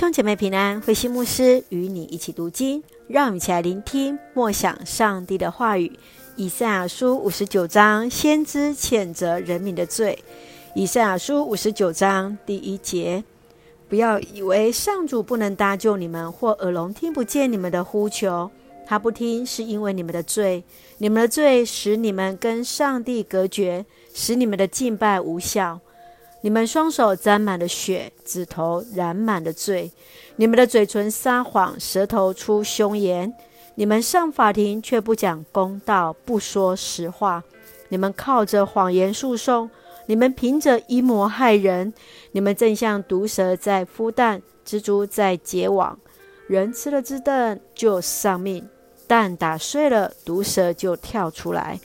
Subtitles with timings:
[0.00, 5.92] 兄姐妹平安，慧心牧师与你一起读经，让我们一起来聆听默想上帝的话语。
[6.36, 10.18] 以赛亚书五十九章，先知谴责人民的罪。
[10.74, 13.22] 以赛亚书五十九章第一节：
[13.90, 18.50] 不要以为上主不能搭救你们，或耳聋听不见你们的呼求。
[18.86, 20.64] 他不听，是因为你们的罪，
[20.96, 25.78] 你们的罪使你们跟上帝隔绝，使你们的敬拜无效。
[26.42, 29.92] 你们双手沾满了血，指头染满了罪。
[30.36, 33.32] 你们的嘴唇撒谎，舌头出凶言。
[33.74, 37.44] 你们上法庭却不讲公道，不说实话。
[37.90, 39.68] 你们靠着谎言诉讼，
[40.06, 41.92] 你们凭着阴谋害人。
[42.32, 45.98] 你们正像毒蛇在孵蛋，蜘蛛在结网。
[46.46, 48.66] 人吃了只蛋就丧命，
[49.06, 51.78] 蛋打碎了，毒蛇就跳出来。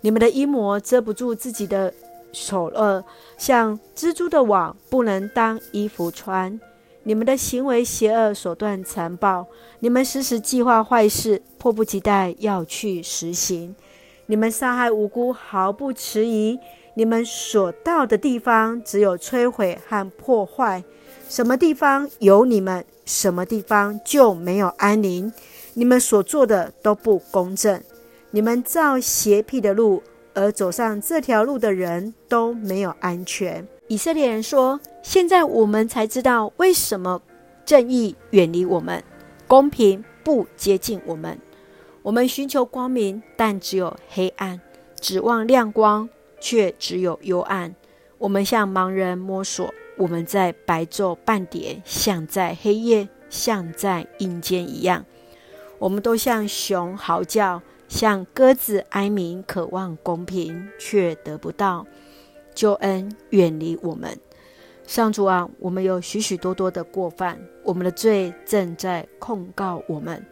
[0.00, 1.92] 你们的阴谋遮不住自己的。
[2.44, 3.02] 丑恶，
[3.38, 6.60] 像蜘蛛的网，不能当衣服穿。
[7.04, 9.46] 你们的行为邪恶，手段残暴。
[9.78, 13.74] 你们时时计划坏事，迫不及待要去实行。
[14.26, 16.58] 你们杀害无辜，毫不迟疑。
[16.94, 20.84] 你们所到的地方，只有摧毁和破坏。
[21.28, 25.32] 什么地方有你们，什么地方就没有安宁。
[25.74, 27.80] 你们所做的都不公正。
[28.32, 30.02] 你们造邪僻的路。
[30.36, 33.66] 而走上这条路的人都没有安全。
[33.88, 37.22] 以色列人说：“现在我们才知道为什么
[37.64, 39.02] 正义远离我们，
[39.48, 41.38] 公平不接近我们。
[42.02, 44.60] 我们寻求光明，但只有黑暗；
[45.00, 46.06] 指望亮光，
[46.38, 47.74] 却只有幽暗。
[48.18, 55.06] 我们像盲人摸索，我们在白昼半点，像在黑夜，像在阴间一样。
[55.78, 61.86] 我们都像熊嚎叫。”像鸽子哀鸣，渴望公平，却得不到。
[62.54, 64.18] 救恩远离我们。
[64.86, 70.24] 上主啊，我们有许许多多的过犯，我们的罪正在控告我们。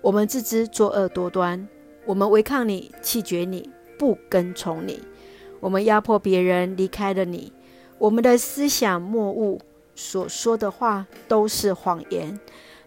[0.00, 1.68] 我们自知作恶多端，
[2.04, 5.00] 我们违抗你，弃绝你，不跟从你。
[5.60, 7.52] 我们压迫别人，离开了你。
[7.98, 9.60] 我们的思想谬误，
[9.94, 12.38] 所说的话都是谎言。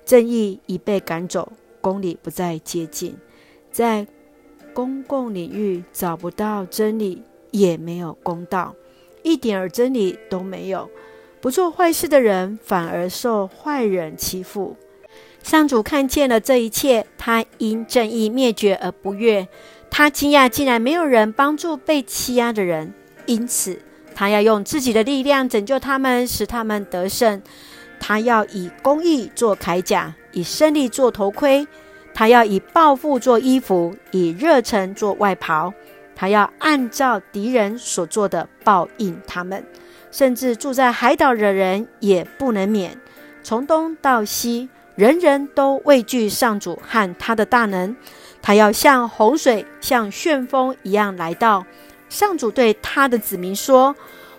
[0.05, 3.17] 正义已被赶走，公理不再接近，
[3.75, 4.07] 在。
[4.73, 8.75] 公共领域找不到真理，也没有公道，
[9.23, 10.89] 一点儿真理都没有。
[11.39, 14.75] 不做坏事的人反而受坏人欺负。
[15.41, 19.47] 上主看见了这一切，他因正义灭绝而不悦。
[19.89, 22.93] 他惊讶，竟然没有人帮助被欺压的人，
[23.27, 23.79] 因此
[24.13, 27.41] 他要用自己的力量拯救他们，使他们得胜。
[27.97, 31.65] 他要以公义做铠甲，以胜利做头盔。
[32.15, 35.71] 他要以暴富做衣服，以热忱做外袍。
[36.15, 39.61] 他要按照敌人所做的报应他们，
[40.11, 42.97] 甚至住在海岛的人也不能免。
[43.43, 47.93] 从东到西，人人都畏惧上主和他的大能。
[48.41, 51.65] 他要像洪水、像旋风一样来到。
[52.07, 53.93] 上主对他的子民说：“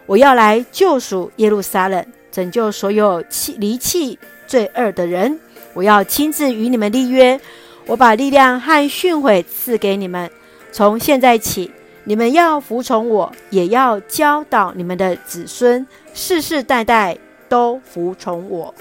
[0.06, 5.38] 我要来救赎耶路撒冷，拯救所有弃离弃罪恶的人。
[5.74, 7.38] 我要亲自与你们立约。”
[7.86, 10.28] 我把力量和训诲赐给你们，
[10.72, 11.70] 从现在起，
[12.02, 17.16] 你们要服从我，也要教导你们的子孙，世世代代
[17.48, 18.74] 都服从我。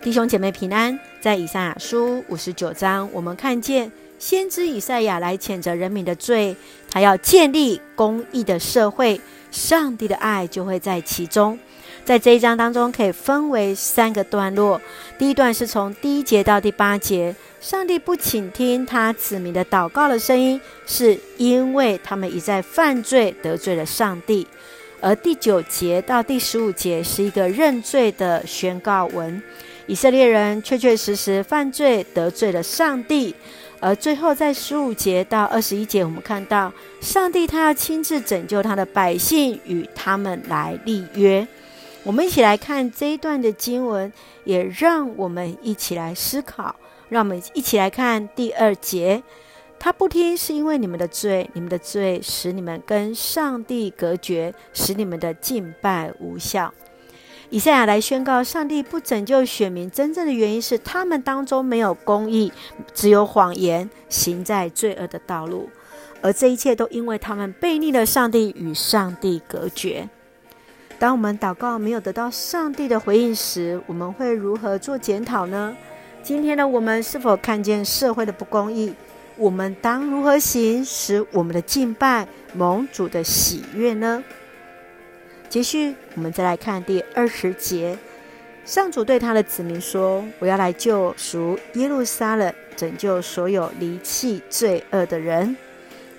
[0.00, 6.56] 弟兄姐妹平安，在以赛亚书五十九章，我们看见先知以赛亚来谴责人民的罪，
[6.90, 11.58] 他要建立公义的社会，上帝的爱就会在其中。
[12.08, 14.80] 在这一章当中，可以分为三个段落。
[15.18, 24.46] 第一段是从第一节到第八节，上帝不倾听他子民的祷告的声音，是因为他们已在犯罪得罪了上帝。
[25.02, 29.42] 而第九节到第十五节是一个认罪的宣告文，
[29.86, 33.34] 以色列人确确实实犯罪得罪了上帝。
[33.80, 41.46] 而最后在十五节到二十一节，我们看到上帝他要亲自拯救他的百姓，与他们来立约。
[42.08, 44.10] 我们一起来看这一段的经文，
[44.44, 46.74] 也让我们一起来思考。
[47.10, 49.22] 让我们一起来看第二节，
[49.78, 56.72] 他不听是因为你们的罪，你们的罪使你们跟上帝隔绝，使你们的敬拜无效。
[57.50, 62.50] 以赛亚来宣告，上帝不拯救选民，真正的原因是他们当中没有公义，
[62.94, 65.68] 只有谎言，行在罪恶的道路，
[66.22, 70.08] 而这一切都因为他们背逆了上帝，与上帝隔绝。
[70.98, 75.76] 当我们祷告没有得到上帝的回应时，我们会如何做检讨呢？
[76.24, 78.92] 今天的我们是否看见社会的不公义？
[79.36, 84.24] 我们当如何行，使我们的敬拜蒙主的喜悦呢？
[85.48, 87.96] 继续，我们再来看第二十节：
[88.64, 95.56] 上主对他的子民说：“我要来救赎耶路撒冷，拯救所有离弃罪恶的人。”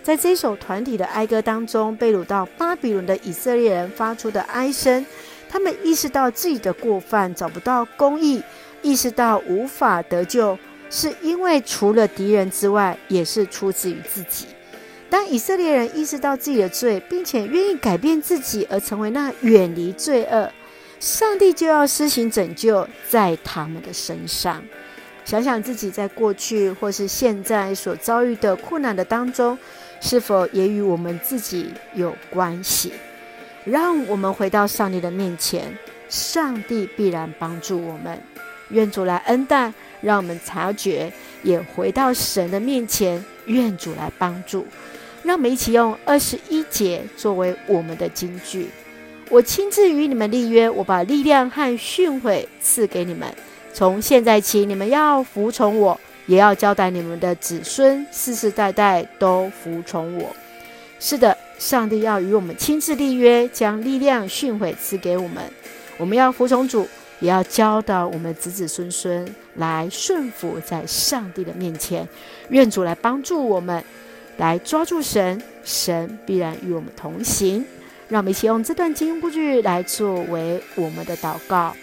[0.01, 5.05] 在这首团体的哀歌当中，被掳到巴比伦的以色列人发出的哀声，
[5.47, 8.41] 他们意识到自己的过犯，找不到公义，
[8.81, 10.57] 意识到无法得救，
[10.89, 14.47] 是因为除了敌人之外，也是出自于自己。
[15.09, 20.49] 当以色列人意识到自己的罪，并且愿意改变自己，而成为那远离罪恶。
[20.99, 24.63] 上帝就要施行拯救在他们的身上。
[25.25, 29.57] 想想自己在过去或是现在所遭遇的困难的当中，
[30.01, 32.93] 是否也与我们自己有关系？
[33.65, 38.19] 让我们回到上帝的面前，上帝必然帮助我们。
[38.69, 41.11] 愿主来恩待，让我们察觉，
[41.43, 44.65] 也回到神的面前，愿主来帮助。
[45.23, 48.69] 让我们一起用二十一节作为我们的金句。
[49.29, 53.27] 我亲自与你们立约，我把力量和训诲赐给你们。
[53.73, 55.99] 从现在起，你们要服从我，
[56.29, 60.29] 也要交代你们的子孙，世世代代都服从我。
[60.99, 65.43] 是的，上帝要与我们亲自立约，将力量、训诲赐给我们。
[65.97, 66.87] 我们要服从主，
[67.19, 72.07] 也要教导我们子子孙孙来顺服在上帝的面前。
[72.49, 73.83] 愿主来帮助我们，
[74.37, 77.65] 来抓住神，神必然与我们同行。
[78.07, 81.75] 让我们一起用这段经句句来作为我们的祷告。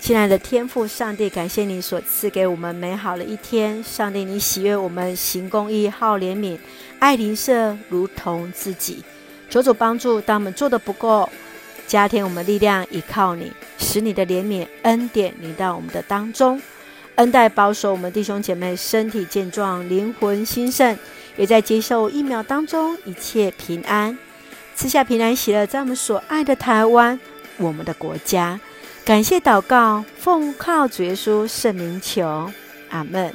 [0.00, 3.84] 亲爱的天父上帝，感谢你所赐给我们美好的一天。
[3.84, 6.58] 上帝，你喜悦我们行公义、好怜悯、
[6.98, 9.04] 爱邻舍，如同自己。
[9.50, 11.28] 求主帮助，当我们做得不够，
[11.86, 16.60] 加添我们力量，依靠你，使你的怜悯恩典临到我们的当中，
[17.16, 20.96] 恩待保守我们弟兄姐妹身体健壮、灵魂兴盛，
[21.36, 24.16] 也在接受疫苗当中一切平安。
[24.74, 27.20] 赐下平安喜乐，在我们所爱的台湾，
[27.58, 28.58] 我们的国家。
[29.04, 32.50] 感谢祷告，奉靠主耶稣圣名求，
[32.90, 33.34] 阿门。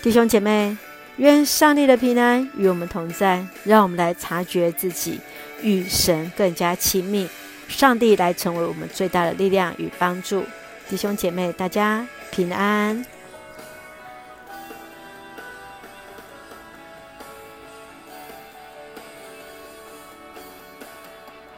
[0.00, 0.76] 弟兄姐妹，
[1.16, 5.20] 愿上帝的平安与我们同在，让我们来察觉自己
[5.60, 7.28] 与神更加亲密，
[7.68, 10.44] 上帝来成为我们最大的力量与帮助。
[10.88, 13.04] 弟兄姐妹，大家平安。